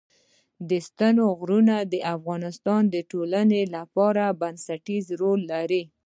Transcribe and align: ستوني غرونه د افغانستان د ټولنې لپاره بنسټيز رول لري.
ستوني 0.87 1.25
غرونه 1.39 1.75
د 1.91 1.95
افغانستان 2.15 2.81
د 2.89 2.95
ټولنې 3.11 3.61
لپاره 3.75 4.23
بنسټيز 4.41 5.05
رول 5.21 5.39
لري. 5.53 5.83